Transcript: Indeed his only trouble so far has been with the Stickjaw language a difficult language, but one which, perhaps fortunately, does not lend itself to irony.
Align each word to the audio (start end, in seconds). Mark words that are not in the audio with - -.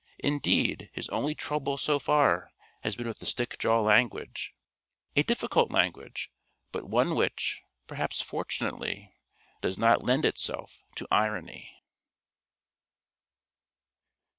Indeed 0.17 0.89
his 0.93 1.07
only 1.09 1.35
trouble 1.35 1.77
so 1.77 1.99
far 1.99 2.49
has 2.81 2.95
been 2.95 3.07
with 3.07 3.19
the 3.19 3.27
Stickjaw 3.27 3.81
language 3.85 4.55
a 5.15 5.21
difficult 5.21 5.69
language, 5.69 6.31
but 6.71 6.89
one 6.89 7.13
which, 7.13 7.61
perhaps 7.85 8.19
fortunately, 8.19 9.13
does 9.61 9.77
not 9.77 10.01
lend 10.01 10.25
itself 10.25 10.81
to 10.95 11.07
irony. 11.11 11.83